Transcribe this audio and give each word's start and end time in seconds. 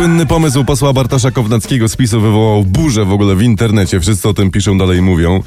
Słynny 0.00 0.26
pomysł 0.26 0.64
posła 0.64 0.92
Bartosza 0.92 1.30
Kownackiego 1.30 1.88
z 1.88 1.96
PiSu 1.96 2.20
wywołał 2.20 2.64
burzę 2.64 3.04
w 3.04 3.12
ogóle 3.12 3.36
w 3.36 3.42
internecie. 3.42 4.00
Wszyscy 4.00 4.28
o 4.28 4.34
tym 4.34 4.50
piszą, 4.50 4.78
dalej 4.78 5.02
mówią. 5.02 5.42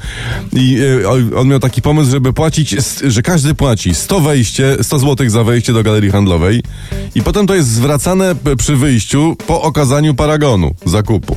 I 0.52 0.78
o- 1.06 1.40
on 1.40 1.48
miał 1.48 1.60
taki 1.60 1.82
pomysł, 1.82 2.10
żeby 2.10 2.32
płacić, 2.32 2.70
że 3.06 3.22
każdy 3.22 3.54
płaci 3.54 3.94
100 3.94 4.20
wejście, 4.20 4.76
100 4.82 4.98
zł 4.98 5.30
za 5.30 5.44
wejście 5.44 5.72
do 5.72 5.82
galerii 5.82 6.10
handlowej 6.10 6.62
i 7.14 7.22
potem 7.22 7.46
to 7.46 7.54
jest 7.54 7.68
zwracane 7.68 8.34
przy 8.58 8.76
wyjściu 8.76 9.36
po 9.46 9.62
okazaniu 9.62 10.14
paragonu, 10.14 10.74
zakupu. 10.86 11.36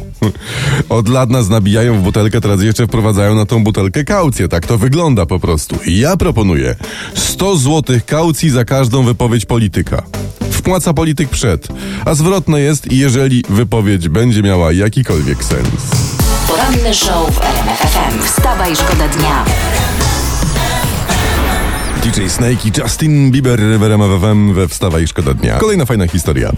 Od 0.90 1.10
lat 1.10 1.30
nas 1.30 1.50
nabijają 1.50 2.00
w 2.00 2.04
butelkę, 2.04 2.42
teraz 2.42 2.62
jeszcze 2.62 2.88
wprowadzają 2.88 3.36
na 3.36 3.46
tą 3.46 3.64
butelkę 3.64 4.04
kaucję. 4.04 4.48
Tak 4.48 4.66
to 4.66 4.78
wygląda 4.78 5.26
po 5.26 5.40
prostu. 5.40 5.76
Ja 5.88 6.18
proponuję 6.18 6.76
100 7.16 7.58
zł 7.58 8.00
kaucji 8.06 8.50
za 8.50 8.66
każdą 8.66 9.04
wypowiedź 9.04 9.46
polityka. 9.46 10.04
Wpłaca 10.68 10.94
polityk 10.94 11.30
przed, 11.30 11.68
a 12.06 12.14
zwrotne 12.14 12.62
jest, 12.62 12.92
jeżeli 12.92 13.44
wypowiedź 13.50 14.10
będzie 14.10 14.44
miała 14.44 14.72
jakikolwiek 14.72 15.44
sens. 15.44 15.68
Poranny 16.48 16.94
show 16.94 17.36
w 17.36 17.42
RMF 17.42 17.80
FM. 17.80 18.24
Wstawaj, 18.24 18.76
szkoda 18.76 19.08
dnia. 19.08 19.46
DJ 22.08 22.30
Snake 22.30 22.66
i 22.66 22.72
Justin 22.82 23.32
Bieber 23.32 23.60
w 23.60 24.54
we 24.54 24.68
Wstawa 24.68 25.00
i 25.00 25.08
Szkoda 25.08 25.34
Dnia. 25.34 25.58
Kolejna 25.58 25.86
fajna 25.86 26.08
historia. 26.08 26.52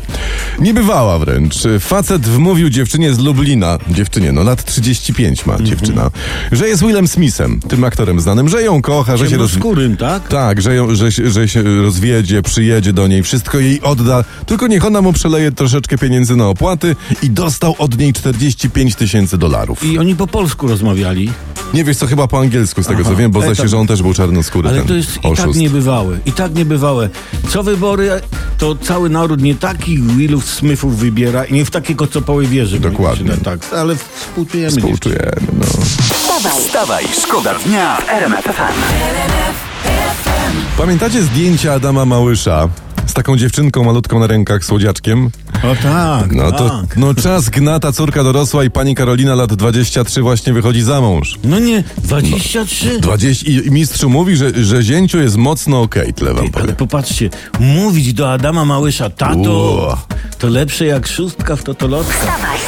Niebywała 0.59 1.20
wręcz. 1.20 1.55
Facet 1.80 2.22
wmówił 2.22 2.70
dziewczynie 2.70 3.13
z 3.13 3.20
Lublina, 3.20 3.77
dziewczynie, 3.89 4.31
no 4.31 4.44
lat 4.44 4.63
35 4.66 5.45
ma 5.45 5.58
dziewczyna, 5.62 6.11
że 6.52 6.67
jest 6.67 6.83
Willem 6.83 7.08
Smithem, 7.08 7.59
tym 7.67 7.83
aktorem 7.83 8.19
znanym, 8.19 8.50
że 8.50 8.64
ją 8.64 8.81
kocha, 8.81 9.17
że 9.17 9.30
się 9.30 9.38
roz... 9.38 9.52
skórym, 9.52 9.97
tak? 9.97 10.28
Tak, 10.28 10.61
że, 10.61 10.75
ją, 10.75 10.95
że, 10.95 11.11
się- 11.11 11.30
że 11.31 11.47
się 11.47 11.63
rozwiedzie, 11.63 12.41
przyjedzie 12.41 12.94
do 12.94 13.08
niej, 13.08 13.23
wszystko 13.23 13.59
jej 13.59 13.81
odda, 13.81 14.23
tylko 14.45 14.67
niech 14.67 14.86
ona 14.86 15.02
mu 15.02 15.13
przeleje 15.13 15.52
troszeczkę 15.52 15.97
pieniędzy 15.97 16.36
na 16.36 16.47
opłaty 16.47 16.95
i 17.23 17.30
dostał 17.30 17.75
od 17.78 17.97
niej 17.97 18.13
45 18.13 18.95
tysięcy 18.95 19.38
dolarów. 19.38 19.84
I 19.86 19.97
oni 19.97 20.16
po 20.16 20.28
polsku 20.28 20.67
rozmawiali. 20.67 21.31
Nie 21.73 21.84
wiesz 21.84 21.97
co, 21.97 22.08
chyba 22.08 22.28
po 22.28 22.39
angielsku 22.39 22.84
z 22.84 22.88
tego 22.88 23.03
co 23.03 23.09
Aha. 23.09 23.19
wiem, 23.19 23.31
bo 23.31 23.39
zdaje 23.41 23.56
się, 23.56 23.67
że 23.67 23.78
on 23.78 23.88
też 23.88 24.02
był 24.02 24.13
czarnoskóry, 24.13 24.69
Ale 24.69 24.78
ten 24.78 24.88
to 24.88 24.94
jest 24.94 25.19
i 25.40 25.42
tak 25.42 25.50
oszust. 25.50 25.59
niebywałe. 25.59 26.18
I 26.26 26.32
tak 26.32 26.56
niebywałe. 26.56 27.09
Co 27.50 27.64
wybory, 27.64 28.09
to 28.58 28.76
cały 28.76 29.09
naród 29.09 29.42
nie 29.42 29.56
takich 29.56 30.06
Willów 30.06 30.46
Smithów 30.46 30.98
wybiera 30.98 31.46
i 31.46 31.54
nie 31.54 31.66
w 31.66 31.72
takiego 31.72 32.08
co 32.08 32.22
poły 32.22 32.48
wierzy. 32.48 32.80
Dokładnie. 32.80 33.31
Tak, 33.38 33.59
ale 33.73 33.96
współczujemy. 33.96 34.72
Współczujemy, 34.72 35.42
no. 35.59 35.66
Wstawaj, 36.14 36.62
Wstawaj, 36.62 37.06
szkoda 37.23 37.54
dnia 37.66 37.98
w 37.98 38.09
RMF 38.09 38.44
FM. 38.44 38.80
Pamiętacie 40.78 41.23
zdjęcia 41.23 41.74
Adama 41.74 42.06
Małysza 42.06 42.70
z 43.06 43.14
taką 43.14 43.38
dziewczynką 43.38 43.84
malutką 43.84 44.20
na 44.20 44.28
rękach, 44.28 44.66
słodziaczkiem? 44.66 45.30
O 45.64 45.76
tak, 45.84 46.32
No 46.32 46.52
to 46.52 46.70
tak. 46.70 46.98
no 46.98 47.14
czas 47.14 47.50
gna, 47.50 47.80
ta 47.80 47.92
córka 47.92 48.24
dorosła 48.24 48.64
i 48.64 48.72
pani 48.72 48.96
Karolina 48.96 49.36
lat 49.36 49.54
23 49.54 50.22
właśnie 50.22 50.54
wychodzi 50.54 50.82
za 50.82 51.02
mąż. 51.02 51.36
No 51.44 51.60
nie, 51.60 51.84
23. 51.98 53.00
20, 53.00 53.52
I 53.52 53.72
mistrzu 53.72 54.10
mówi, 54.10 54.36
że, 54.36 54.64
że 54.64 54.84
zięciu 54.84 55.18
jest 55.20 55.38
mocno 55.38 55.82
okej, 55.82 56.14
tyle 56.14 56.34
wam 56.34 56.44
Ale 56.44 56.52
powiem. 56.52 56.76
popatrzcie, 56.76 57.30
mówić 57.60 58.14
do 58.14 58.32
Adama 58.34 58.66
Małysza, 58.66 59.10
tato, 59.10 59.52
Ło. 59.52 59.98
to 60.40 60.48
lepsze 60.48 60.86
jak 60.86 61.08
szóstka 61.08 61.56
w 61.56 61.64
totolotka. 61.64 62.14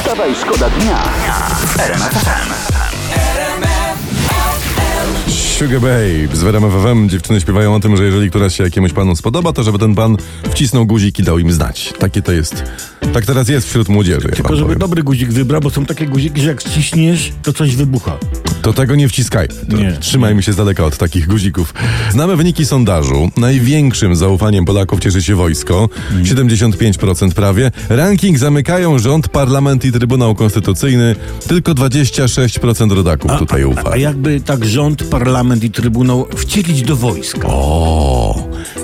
Wstawaj, 0.00 0.30
szkoda 0.42 0.70
dnia. 0.70 0.98
Sugar 5.62 5.80
Babe 5.80 6.36
z 6.36 6.42
Werem 6.42 6.62
FFM 6.70 7.08
dziewczyny 7.08 7.40
śpiewają 7.40 7.74
o 7.74 7.80
tym, 7.80 7.96
że 7.96 8.04
jeżeli 8.04 8.30
któraś 8.30 8.56
się 8.56 8.64
jakiemuś 8.64 8.92
panu 8.92 9.16
spodoba, 9.16 9.52
to 9.52 9.62
żeby 9.62 9.78
ten 9.78 9.94
pan 9.94 10.16
wcisnął 10.50 10.86
guzik 10.86 11.18
i 11.18 11.22
dał 11.22 11.38
im 11.38 11.52
znać. 11.52 11.92
Takie 11.98 12.22
to 12.22 12.32
jest. 12.32 12.64
Tak 13.12 13.26
teraz 13.26 13.48
jest 13.48 13.68
wśród 13.68 13.88
młodzieży. 13.88 14.28
ja 14.28 14.34
Tylko 14.36 14.48
wam 14.48 14.56
żeby 14.56 14.66
powiem. 14.66 14.78
dobry 14.78 15.02
guzik 15.02 15.28
wybrał, 15.32 15.60
bo 15.60 15.70
są 15.70 15.86
takie 15.86 16.06
guziki, 16.06 16.40
że 16.40 16.48
jak 16.48 16.60
ściśniesz, 16.60 17.32
to 17.42 17.52
coś 17.52 17.76
wybucha. 17.76 18.18
To 18.62 18.72
tego 18.72 18.94
nie 18.94 19.08
wciskaj. 19.08 19.48
To 19.70 19.76
Nie. 19.76 19.92
Trzymajmy 19.92 20.42
się 20.42 20.52
z 20.52 20.56
daleka 20.56 20.84
od 20.84 20.96
takich 20.96 21.26
guzików. 21.26 21.74
Znamy 22.10 22.36
wyniki 22.36 22.66
sondażu. 22.66 23.30
Największym 23.36 24.16
zaufaniem 24.16 24.64
Polaków 24.64 25.00
cieszy 25.00 25.22
się 25.22 25.34
wojsko. 25.34 25.88
75% 26.22 27.32
prawie. 27.32 27.70
Ranking 27.88 28.38
zamykają 28.38 28.98
rząd, 28.98 29.28
parlament 29.28 29.84
i 29.84 29.92
Trybunał 29.92 30.34
Konstytucyjny. 30.34 31.16
Tylko 31.48 31.72
26% 31.72 32.92
rodaków 32.92 33.30
tutaj 33.38 33.64
ufa. 33.64 33.90
A 33.92 33.96
jakby 33.96 34.40
tak 34.40 34.64
rząd, 34.64 35.02
parlament 35.04 35.51
i 35.64 35.70
trybunał 35.70 36.26
wcielić 36.36 36.82
do 36.82 36.96
wojska? 36.96 37.48
O, 37.48 38.34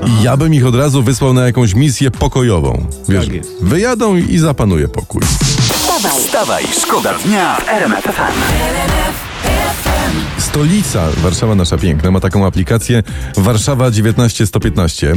i 0.06 0.22
ja 0.22 0.36
bym 0.36 0.54
ich 0.54 0.66
od 0.66 0.74
razu 0.74 1.02
wysłał 1.02 1.32
na 1.34 1.46
jakąś 1.46 1.74
misję 1.74 2.10
pokojową. 2.10 2.86
Wiesz, 3.08 3.24
Tak 3.24 3.34
jest. 3.34 3.50
wyjadą 3.62 4.16
i 4.16 4.38
zapanuje 4.38 4.88
pokój. 4.88 5.22
wstawaj, 5.22 6.20
Wstawaj, 6.20 6.64
szkoda 6.82 7.14
dnia 7.24 7.56
w 7.56 7.68
RMF 7.68 8.04
FM. 8.04 9.27
Stolica, 10.38 11.08
Warszawa 11.22 11.54
nasza 11.54 11.78
piękna, 11.78 12.10
ma 12.10 12.20
taką 12.20 12.46
aplikację 12.46 13.02
Warszawa 13.36 13.90
19115. 13.90 15.14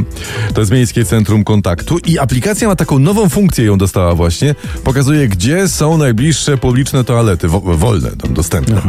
To 0.54 0.62
jest 0.62 0.72
miejskie 0.72 1.06
centrum 1.06 1.44
kontaktu 1.44 1.98
i 1.98 2.20
aplikacja 2.20 2.68
ma 2.68 2.76
taką 2.76 3.00
nową 3.00 3.30
funkcję, 3.30 3.66
ją 3.66 3.78
dostała 3.78 4.16
właśnie. 4.16 4.56
Pokazuje, 4.84 5.28
gdzie 5.28 5.68
są 5.68 5.98
najbliższe 5.98 6.58
publiczne 6.58 7.04
toalety, 7.04 7.48
wo- 7.48 7.62
wolne, 7.62 8.12
tam 8.12 8.34
dostępne. 8.34 8.82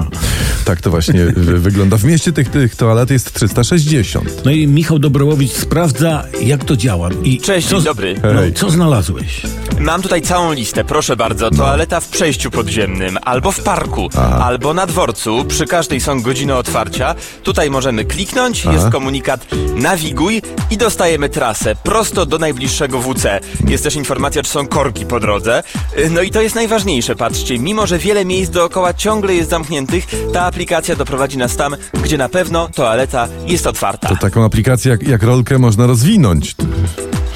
Tak 0.64 0.80
to 0.80 0.90
właśnie 0.90 1.24
wy- 1.36 1.58
wygląda. 1.58 1.96
W 1.96 2.04
mieście 2.04 2.32
tych, 2.32 2.48
tych 2.50 2.76
toalet 2.76 3.10
jest 3.10 3.32
360. 3.32 4.42
No 4.44 4.50
i 4.50 4.66
Michał 4.66 4.98
Dobrołowicz 4.98 5.52
sprawdza, 5.52 6.24
jak 6.42 6.64
to 6.64 6.76
działa. 6.76 7.08
I 7.24 7.40
Cześć, 7.40 7.68
co, 7.68 7.74
dzień 7.76 7.84
dobry. 7.84 8.14
No, 8.22 8.40
co 8.54 8.70
znalazłeś? 8.70 9.42
Mam 9.82 10.02
tutaj 10.02 10.22
całą 10.22 10.52
listę, 10.52 10.84
proszę 10.84 11.16
bardzo. 11.16 11.50
Toaleta 11.50 12.00
w 12.00 12.08
przejściu 12.08 12.50
podziemnym, 12.50 13.18
albo 13.24 13.52
w 13.52 13.60
parku, 13.62 14.08
albo 14.40 14.74
na 14.74 14.86
dworcu. 14.86 15.44
Przy 15.44 15.66
każdej 15.66 16.00
są 16.00 16.22
godziny 16.22 16.54
otwarcia. 16.54 17.14
Tutaj 17.42 17.70
możemy 17.70 18.04
kliknąć, 18.04 18.64
jest 18.64 18.88
komunikat 18.90 19.46
nawiguj 19.74 20.42
i 20.70 20.76
dostajemy 20.76 21.28
trasę 21.28 21.76
prosto 21.82 22.26
do 22.26 22.38
najbliższego 22.38 23.00
WC. 23.00 23.40
Jest 23.68 23.84
też 23.84 23.96
informacja, 23.96 24.42
czy 24.42 24.50
są 24.50 24.66
korki 24.66 25.06
po 25.06 25.20
drodze. 25.20 25.62
Y, 25.98 26.10
No 26.10 26.22
i 26.22 26.30
to 26.30 26.40
jest 26.42 26.54
najważniejsze, 26.54 27.16
patrzcie. 27.16 27.58
Mimo, 27.58 27.86
że 27.86 27.98
wiele 27.98 28.24
miejsc 28.24 28.52
dookoła 28.52 28.94
ciągle 28.94 29.34
jest 29.34 29.50
zamkniętych, 29.50 30.04
ta 30.32 30.42
aplikacja 30.44 30.96
doprowadzi 30.96 31.38
nas 31.38 31.56
tam, 31.56 31.76
gdzie 32.02 32.18
na 32.18 32.28
pewno 32.28 32.68
toaleta 32.74 33.28
jest 33.46 33.66
otwarta. 33.66 34.08
To 34.08 34.16
taką 34.16 34.44
aplikację 34.44 34.90
jak, 34.90 35.02
jak 35.02 35.22
rolkę 35.22 35.58
można 35.58 35.86
rozwinąć. 35.86 36.54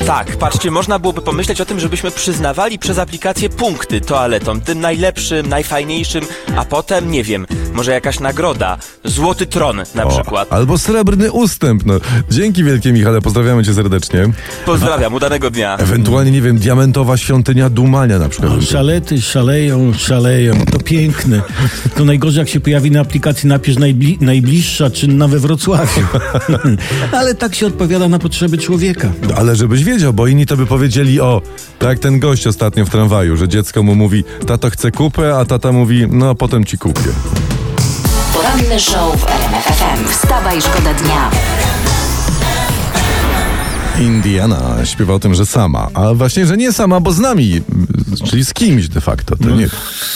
Tak, 0.06 0.36
patrzcie, 0.36 0.70
można 0.70 0.98
byłoby 0.98 1.22
pomyśleć 1.22 1.60
o 1.60 1.64
tym, 1.64 1.80
żebyśmy 1.80 2.10
przyznawali 2.10 2.78
przez 2.78 2.98
aplikację 2.98 3.48
punkty 3.48 4.00
toaletom, 4.00 4.60
tym 4.60 4.80
najlepszym, 4.80 5.48
najfajniejszym, 5.48 6.24
a 6.56 6.64
potem, 6.64 7.10
nie 7.10 7.24
wiem, 7.24 7.46
może 7.72 7.92
jakaś 7.92 8.20
nagroda, 8.20 8.78
złoty 9.04 9.46
tron 9.46 9.82
na 9.94 10.04
O, 10.04 10.08
przykład. 10.08 10.52
albo 10.52 10.78
srebrny 10.78 11.32
ustęp. 11.32 11.86
No, 11.86 11.94
dzięki 12.30 12.64
wielkie 12.64 12.92
Michale, 12.92 13.20
pozdrawiamy 13.20 13.64
cię 13.64 13.74
serdecznie. 13.74 14.28
Pozdrawiam, 14.66 15.14
udanego 15.14 15.50
dnia. 15.50 15.76
Ewentualnie, 15.76 16.30
nie 16.30 16.42
wiem, 16.42 16.58
diamentowa 16.58 17.16
świątynia 17.16 17.70
Dumania 17.70 18.18
na 18.18 18.28
przykład. 18.28 18.52
O, 18.52 18.62
szalety 18.62 19.20
szaleją, 19.22 19.92
szaleją. 19.94 20.66
To 20.72 20.78
piękne. 20.78 21.40
To 21.96 22.04
najgorzej, 22.04 22.38
jak 22.38 22.48
się 22.48 22.60
pojawi 22.60 22.90
na 22.90 23.00
aplikacji 23.00 23.48
napisz 23.48 23.76
najbli 23.76 24.18
najbliższa 24.20 24.90
czynna 24.90 25.28
we 25.28 25.38
Wrocławiu. 25.38 26.02
Ale 27.18 27.34
tak 27.34 27.54
się 27.54 27.66
odpowiada 27.66 28.08
na 28.08 28.18
potrzeby 28.18 28.58
człowieka. 28.58 29.12
Ale 29.36 29.56
żebyś 29.56 29.84
wiedział, 29.84 29.95
bo 30.12 30.26
inni 30.26 30.46
to 30.46 30.56
by 30.56 30.66
powiedzieli 30.66 31.20
o, 31.20 31.42
tak 31.78 31.98
ten 31.98 32.20
gość 32.20 32.46
ostatnio 32.46 32.84
w 32.86 32.90
tramwaju, 32.90 33.36
że 33.36 33.48
dziecko 33.48 33.82
mu 33.82 33.94
mówi, 33.94 34.24
tato 34.46 34.70
chce 34.70 34.90
kupę, 34.90 35.36
a 35.38 35.44
tata 35.44 35.72
mówi, 35.72 36.06
no 36.10 36.34
potem 36.34 36.64
ci 36.64 36.78
kupię. 36.78 37.10
poranny 38.32 38.80
show 38.80 39.16
w 39.16 39.24
RMF 39.24 39.64
FM. 39.64 40.08
Wstawaj, 40.08 40.62
szkoda 40.62 40.94
dnia. 40.94 41.30
Indiana 44.00 44.76
śpiewa 44.84 45.14
o 45.14 45.18
tym, 45.18 45.34
że 45.34 45.46
sama, 45.46 45.88
a 45.94 46.14
właśnie, 46.14 46.46
że 46.46 46.56
nie 46.56 46.72
sama, 46.72 47.00
bo 47.00 47.12
z 47.12 47.18
nami, 47.18 47.60
czyli 48.24 48.44
z 48.44 48.54
kimś 48.54 48.88
de 48.88 49.00
facto. 49.00 49.36
To 49.36 49.50
nie... 49.50 49.68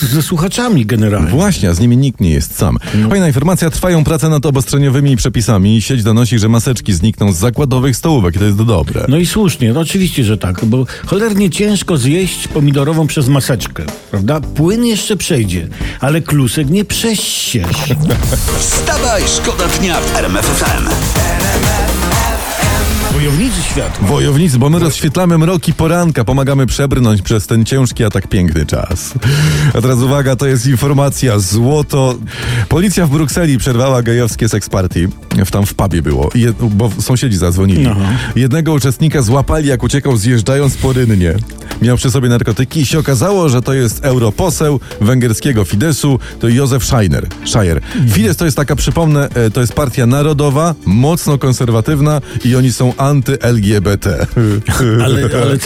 Ze 0.02 0.22
słuchaczami 0.22 0.86
generalnie. 0.86 1.30
Właśnie, 1.30 1.70
a 1.70 1.74
z 1.74 1.80
nimi 1.80 1.96
nikt 1.96 2.20
nie 2.20 2.30
jest 2.30 2.58
sam. 2.58 2.78
Fajna 3.10 3.26
informacja, 3.26 3.70
trwają 3.70 4.04
prace 4.04 4.28
nad 4.28 4.46
obostroniowymi 4.46 5.16
przepisami. 5.16 5.82
Sieć 5.82 6.02
donosi, 6.02 6.38
że 6.38 6.48
maseczki 6.48 6.92
znikną 6.92 7.32
z 7.32 7.36
zakładowych 7.36 7.96
stołówek 7.96 8.36
i 8.36 8.38
to 8.38 8.44
jest 8.44 8.62
dobre. 8.62 9.04
No 9.08 9.16
i 9.16 9.26
słusznie, 9.26 9.72
no 9.72 9.80
oczywiście, 9.80 10.24
że 10.24 10.38
tak, 10.38 10.64
bo 10.64 10.86
cholernie 11.06 11.50
ciężko 11.50 11.96
zjeść 11.96 12.48
pomidorową 12.48 13.06
przez 13.06 13.28
maseczkę, 13.28 13.84
prawda? 14.10 14.40
Płyn 14.40 14.84
jeszcze 14.84 15.16
przejdzie, 15.16 15.68
ale 16.00 16.20
klusek 16.20 16.70
nie 16.70 16.84
prześcież. 16.84 17.76
Wstawaj, 18.60 19.22
szkoda 19.36 19.64
dnia 19.68 20.00
w 20.00 20.16
RMF 20.16 20.46
FM. 20.46 20.88
Wojownicy 23.20 23.62
światła. 23.62 24.08
Wojownicy, 24.08 24.58
bo 24.58 24.70
my 24.70 24.78
rozświetlamy 24.78 25.38
mroki 25.38 25.72
poranka, 25.72 26.24
pomagamy 26.24 26.66
przebrnąć 26.66 27.22
przez 27.22 27.46
ten 27.46 27.64
ciężki, 27.64 28.04
a 28.04 28.10
tak 28.10 28.28
piękny 28.28 28.66
czas. 28.66 29.14
A 29.74 29.80
teraz 29.80 29.98
uwaga, 29.98 30.36
to 30.36 30.46
jest 30.46 30.66
informacja 30.66 31.38
złoto. 31.38 32.14
Policja 32.68 33.06
w 33.06 33.10
Brukseli 33.10 33.58
przerwała 33.58 34.02
gejowskie 34.02 34.48
seksparty. 34.48 35.08
W 35.46 35.50
tam 35.50 35.66
w 35.66 35.74
pubie 35.74 36.02
było, 36.02 36.30
jed, 36.34 36.56
bo 36.60 36.90
sąsiedzi 37.00 37.36
zadzwonili. 37.36 37.86
Aha. 37.86 38.12
Jednego 38.36 38.72
uczestnika 38.72 39.22
złapali, 39.22 39.68
jak 39.68 39.82
uciekał 39.82 40.16
zjeżdżając 40.16 40.76
po 40.76 40.92
rynnie. 40.92 41.34
Miał 41.82 41.96
przy 41.96 42.10
sobie 42.10 42.28
narkotyki 42.28 42.80
i 42.80 42.86
się 42.86 42.98
okazało, 42.98 43.48
że 43.48 43.62
to 43.62 43.74
jest 43.74 44.04
europoseł 44.04 44.80
węgierskiego 45.00 45.64
Fidesu, 45.64 46.18
to 46.40 46.48
Józef 46.48 46.84
Scheiner. 46.84 47.26
Scheyer. 47.44 47.80
Fidesz 48.08 48.36
to 48.36 48.44
jest 48.44 48.56
taka, 48.56 48.76
przypomnę, 48.76 49.28
e, 49.34 49.50
to 49.50 49.60
jest 49.60 49.72
partia 49.72 50.06
narodowa, 50.06 50.74
mocno 50.84 51.38
konserwatywna 51.38 52.20
i 52.44 52.56
oni 52.56 52.72
są 52.72 52.92
anty-LGBT. 53.10 54.26
Ale, 55.04 55.20
ale 55.42 55.58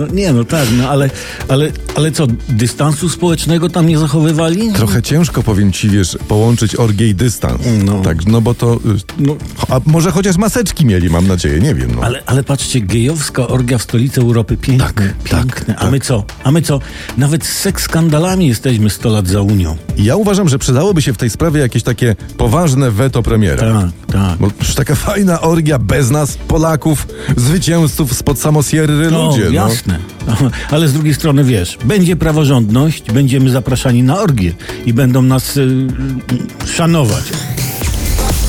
no 0.00 0.06
nie, 0.12 0.32
no 0.32 0.44
tak, 0.44 0.68
no 0.78 0.88
ale, 0.88 1.10
ale, 1.48 1.70
ale 1.96 2.12
co, 2.12 2.26
dystansu 2.48 3.08
społecznego 3.08 3.68
tam 3.68 3.86
nie 3.86 3.98
zachowywali? 3.98 4.72
Trochę 4.72 5.02
ciężko, 5.02 5.42
powiem 5.42 5.72
ci, 5.72 5.88
wiesz, 5.90 6.18
połączyć 6.28 6.76
orgię 6.76 7.08
i 7.08 7.14
dystans. 7.14 7.60
No. 7.84 8.00
Tak, 8.02 8.26
no 8.26 8.40
bo 8.40 8.54
to... 8.54 8.80
No. 9.18 9.36
A 9.68 9.80
może 9.86 10.10
chociaż 10.10 10.36
maseczki 10.36 10.86
mieli, 10.86 11.10
mam 11.10 11.26
nadzieję, 11.26 11.60
nie 11.60 11.74
wiem. 11.74 11.94
No. 11.94 12.02
Ale, 12.02 12.22
ale 12.26 12.44
patrzcie, 12.44 12.80
gejowska 12.80 13.48
orgia 13.48 13.78
w 13.78 13.82
stolicy 13.82 14.20
Europy, 14.20 14.56
piękne, 14.56 14.86
Tak, 14.86 15.14
piękne. 15.24 15.74
tak, 15.74 15.84
A 15.86 15.90
my 15.90 16.00
co? 16.00 16.24
A 16.44 16.50
my 16.50 16.62
co? 16.62 16.80
Nawet 17.16 17.46
z 17.46 17.52
seks 17.52 17.82
skandalami 17.82 18.48
jesteśmy 18.48 18.90
100 18.90 19.08
lat 19.08 19.26
za 19.28 19.42
Unią. 19.42 19.76
Ja 19.96 20.16
uważam, 20.16 20.48
że 20.48 20.58
przydałoby 20.58 21.02
się 21.02 21.12
w 21.12 21.16
tej 21.16 21.30
sprawie 21.30 21.60
jakieś 21.60 21.82
takie 21.82 22.16
poważne 22.36 22.90
weto 22.90 23.22
premiera. 23.22 23.72
Tak, 23.72 24.07
tak. 24.12 24.38
Bo 24.38 24.48
już 24.60 24.74
taka 24.74 24.94
fajna 24.94 25.40
orgia 25.40 25.78
bez 25.78 26.10
nas, 26.10 26.36
Polaków, 26.48 27.06
zwycięzców 27.36 28.14
spod 28.14 28.38
samosierry 28.40 29.10
No, 29.10 29.26
ludzie. 29.26 29.50
jasne. 29.50 29.98
Ale 30.70 30.88
z 30.88 30.92
drugiej 30.92 31.14
strony, 31.14 31.44
wiesz, 31.44 31.78
będzie 31.84 32.16
praworządność, 32.16 33.12
będziemy 33.12 33.50
zapraszani 33.50 34.02
na 34.02 34.20
orgię 34.20 34.52
i 34.86 34.92
będą 34.92 35.22
nas 35.22 35.56
y, 35.56 35.60
y, 35.60 36.66
szanować. 36.66 37.24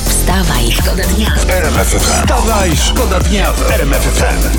Wstawaj, 0.08 0.72
szkoda 0.72 1.02
dnia. 1.16 1.32
RMF 1.48 1.86
FM. 1.88 2.22
Wstawaj, 2.22 2.76
szkoda 2.76 3.20
dnia 3.20 3.52
w 3.52 3.70
RMF 3.70 4.02
FM. 4.02 4.58